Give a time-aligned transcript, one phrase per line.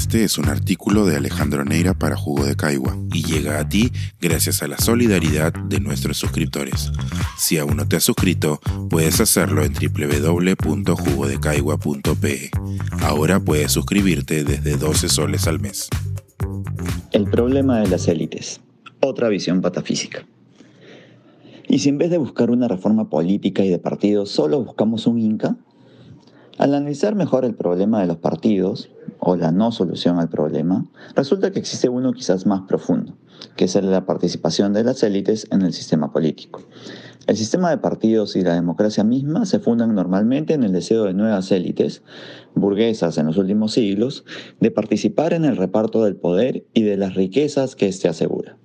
[0.00, 3.92] Este es un artículo de Alejandro Neira para Jugo de Caigua y llega a ti
[4.18, 6.90] gracias a la solidaridad de nuestros suscriptores.
[7.36, 12.50] Si aún no te has suscrito, puedes hacerlo en www.jugodecaigua.pe.
[13.02, 15.90] Ahora puedes suscribirte desde 12 soles al mes.
[17.12, 18.62] El problema de las élites.
[19.00, 20.24] Otra visión patafísica.
[21.68, 25.18] Y si en vez de buscar una reforma política y de partidos solo buscamos un
[25.18, 25.58] Inca,
[26.56, 28.88] al analizar mejor el problema de los partidos,
[29.20, 33.16] o la no solución al problema, resulta que existe uno quizás más profundo,
[33.56, 36.62] que es la participación de las élites en el sistema político.
[37.26, 41.14] El sistema de partidos y la democracia misma se fundan normalmente en el deseo de
[41.14, 42.02] nuevas élites,
[42.54, 44.24] burguesas en los últimos siglos,
[44.58, 48.59] de participar en el reparto del poder y de las riquezas que éste asegura.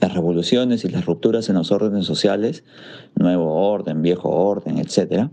[0.00, 2.62] Las revoluciones y las rupturas en los órdenes sociales,
[3.16, 5.28] nuevo orden, viejo orden, etc.,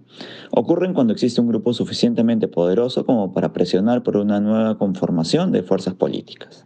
[0.49, 5.61] ocurren cuando existe un grupo suficientemente poderoso como para presionar por una nueva conformación de
[5.61, 6.65] fuerzas políticas.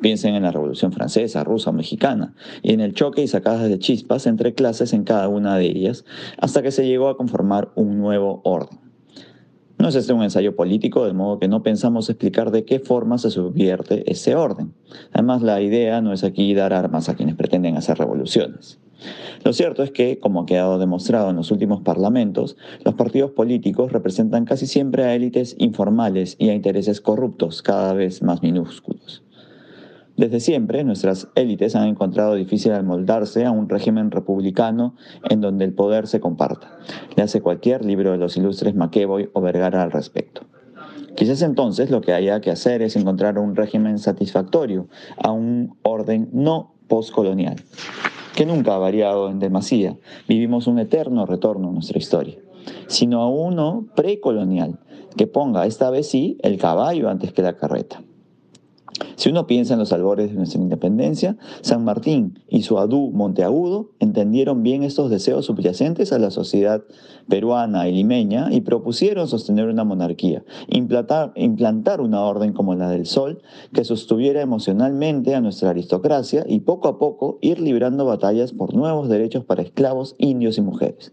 [0.00, 3.80] Piensen en la Revolución Francesa, Rusa o Mexicana, y en el choque y sacadas de
[3.80, 6.04] chispas entre clases en cada una de ellas,
[6.38, 8.78] hasta que se llegó a conformar un nuevo orden.
[9.80, 13.18] No es este un ensayo político, de modo que no pensamos explicar de qué forma
[13.18, 14.74] se subvierte ese orden.
[15.12, 18.78] Además, la idea no es aquí dar armas a quienes pretenden hacer revoluciones.
[19.44, 23.92] Lo cierto es que, como ha quedado demostrado en los últimos parlamentos, los partidos políticos
[23.92, 29.22] representan casi siempre a élites informales y a intereses corruptos cada vez más minúsculos.
[30.20, 34.94] Desde siempre, nuestras élites han encontrado difícil amoldarse a un régimen republicano
[35.30, 36.76] en donde el poder se comparta.
[37.16, 40.42] Le hace cualquier libro de los ilustres McEvoy o Vergara al respecto.
[41.16, 46.28] Quizás entonces lo que haya que hacer es encontrar un régimen satisfactorio a un orden
[46.32, 47.56] no postcolonial,
[48.34, 49.96] que nunca ha variado en demasía.
[50.28, 52.38] Vivimos un eterno retorno a nuestra historia,
[52.86, 54.78] sino a uno precolonial,
[55.16, 58.02] que ponga esta vez sí el caballo antes que la carreta.
[59.20, 63.90] Si uno piensa en los albores de nuestra independencia, San Martín y su adú Monteagudo
[63.98, 66.84] entendieron bien estos deseos subyacentes a la sociedad
[67.28, 73.04] peruana y limeña y propusieron sostener una monarquía, implantar, implantar una orden como la del
[73.04, 73.42] Sol
[73.74, 79.08] que sostuviera emocionalmente a nuestra aristocracia y poco a poco ir librando batallas por nuevos
[79.08, 81.12] derechos para esclavos, indios y mujeres.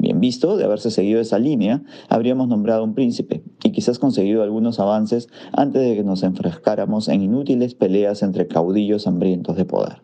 [0.00, 4.80] Bien visto, de haberse seguido esa línea, habríamos nombrado un príncipe y quizás conseguido algunos
[4.80, 10.00] avances antes de que nos enfrascáramos en inútiles peleas entre caudillos hambrientos de poder.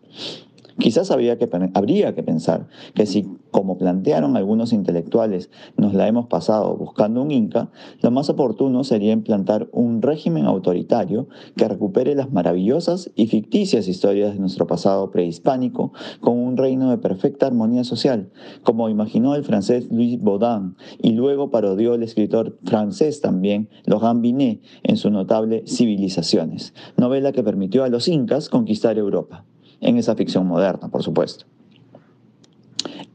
[0.77, 6.27] Quizás habría que, habría que pensar que si, como plantearon algunos intelectuales, nos la hemos
[6.27, 7.69] pasado buscando un Inca,
[8.01, 14.33] lo más oportuno sería implantar un régimen autoritario que recupere las maravillosas y ficticias historias
[14.33, 18.31] de nuestro pasado prehispánico con un reino de perfecta armonía social,
[18.63, 24.61] como imaginó el francés Louis Baudin y luego parodió el escritor francés también, Laurent Binet,
[24.83, 29.45] en su notable Civilizaciones, novela que permitió a los incas conquistar Europa
[29.79, 31.45] en esa ficción moderna, por supuesto.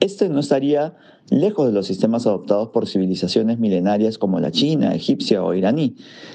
[0.02, 0.96] Este no estaría
[1.30, 5.94] lejos de los sistemas adoptados por civilizaciones milenarias como la china, egipcia o iraní,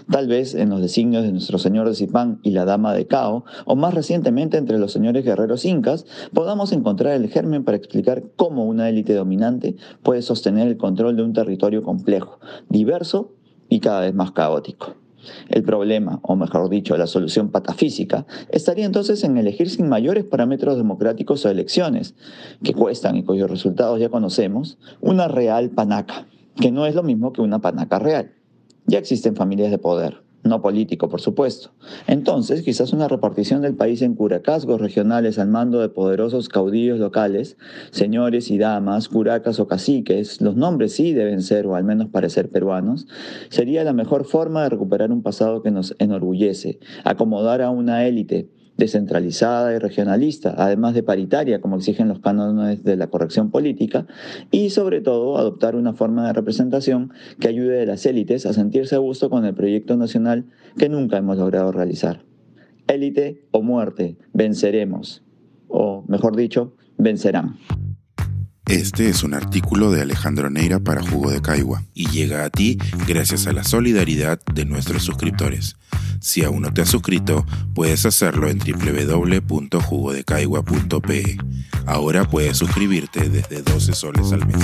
[0.10, 3.44] tal vez en los designios de nuestro señor de Zipán y la dama de Cao,
[3.66, 8.64] o más recientemente entre los señores guerreros incas, podamos encontrar el germen para explicar cómo
[8.64, 12.40] una élite dominante puede sostener el control de un territorio complejo,
[12.70, 13.34] diverso
[13.68, 14.96] y cada vez más caótico.
[15.50, 20.78] El problema, o mejor dicho, la solución patafísica, estaría entonces en elegir sin mayores parámetros
[20.78, 22.16] democráticos o elecciones,
[22.64, 27.34] que cuestan y cuyos resultados ya conocemos, una real panaca, que no es lo mismo
[27.34, 28.32] que una panaca real.
[28.86, 31.72] Ya existen familias de poder, no político, por supuesto.
[32.08, 37.58] Entonces, quizás una repartición del país en curacasgos regionales al mando de poderosos caudillos locales,
[37.92, 42.50] señores y damas, curacas o caciques, los nombres sí deben ser o al menos parecer
[42.50, 43.08] peruanos,
[43.50, 48.50] sería la mejor forma de recuperar un pasado que nos enorgullece, acomodar a una élite
[48.78, 54.06] descentralizada y regionalista, además de paritaria, como exigen los cánones de la corrección política,
[54.52, 58.96] y sobre todo adoptar una forma de representación que ayude a las élites a sentirse
[58.96, 60.46] a gusto con el proyecto nacional
[60.78, 62.24] que nunca hemos logrado realizar.
[62.88, 65.24] Élite o muerte, venceremos,
[65.68, 67.58] o mejor dicho, vencerán.
[68.68, 72.78] Este es un artículo de Alejandro Neira para Jugo de Caigua y llega a ti
[73.08, 75.78] gracias a la solidaridad de nuestros suscriptores.
[76.22, 81.38] Si aún no te has suscrito, puedes hacerlo en www.jugodecaigua.pe.
[81.86, 84.58] Ahora puedes suscribirte desde 12 soles al mes.